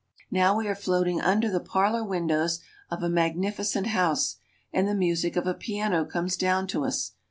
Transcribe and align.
Now 0.31 0.57
we 0.57 0.67
are 0.67 0.73
floating 0.73 1.21
under 1.21 1.47
the 1.47 1.59
parlor 1.59 2.03
windows 2.03 2.59
of 2.89 3.03
a 3.03 3.07
magnificent 3.07 3.85
house, 3.85 4.37
and 4.73 4.87
the 4.87 4.95
music 4.95 5.35
of 5.35 5.45
a 5.45 5.53
piano 5.53 6.05
comes 6.05 6.35
down 6.35 6.65
to 6.69 6.85
us. 6.85 7.11